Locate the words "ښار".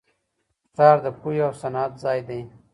0.75-0.97